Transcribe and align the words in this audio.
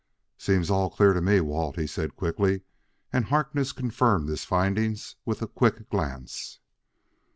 "Seems 0.39 0.71
all 0.71 0.89
clear 0.89 1.13
to 1.13 1.21
me, 1.21 1.41
Walt," 1.41 1.75
he 1.75 1.85
said; 1.85 2.09
and 3.13 3.25
Harkness 3.25 3.71
confirmed 3.71 4.29
his 4.29 4.43
findings 4.43 5.15
with 5.25 5.43
a 5.43 5.47
quick 5.47 5.91
glance. 5.91 6.59